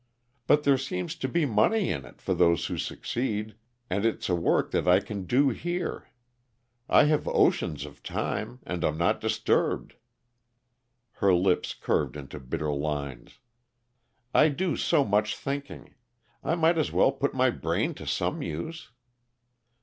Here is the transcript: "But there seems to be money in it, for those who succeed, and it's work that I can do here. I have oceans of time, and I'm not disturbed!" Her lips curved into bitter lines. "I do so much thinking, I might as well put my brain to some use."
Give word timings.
"But 0.47 0.63
there 0.63 0.79
seems 0.79 1.13
to 1.17 1.27
be 1.27 1.45
money 1.45 1.91
in 1.91 2.05
it, 2.05 2.23
for 2.23 2.33
those 2.33 2.65
who 2.65 2.77
succeed, 2.79 3.53
and 3.87 4.03
it's 4.03 4.29
work 4.31 4.71
that 4.71 4.87
I 4.87 4.99
can 4.99 5.25
do 5.27 5.49
here. 5.49 6.09
I 6.89 7.03
have 7.03 7.27
oceans 7.27 7.85
of 7.85 8.01
time, 8.01 8.61
and 8.65 8.83
I'm 8.83 8.97
not 8.97 9.21
disturbed!" 9.21 9.93
Her 11.11 11.35
lips 11.35 11.75
curved 11.75 12.17
into 12.17 12.39
bitter 12.39 12.73
lines. 12.73 13.37
"I 14.33 14.49
do 14.49 14.75
so 14.75 15.05
much 15.05 15.35
thinking, 15.37 15.93
I 16.43 16.55
might 16.55 16.79
as 16.79 16.91
well 16.91 17.11
put 17.11 17.35
my 17.35 17.51
brain 17.51 17.93
to 17.93 18.07
some 18.07 18.41
use." 18.41 18.89